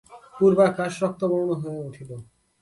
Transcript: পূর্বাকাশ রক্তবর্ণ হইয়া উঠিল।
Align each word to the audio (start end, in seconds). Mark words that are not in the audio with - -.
পূর্বাকাশ 0.37 0.93
রক্তবর্ণ 1.03 1.49
হইয়া 1.61 1.83
উঠিল। 1.87 2.09